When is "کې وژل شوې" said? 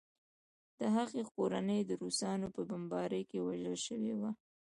3.29-4.13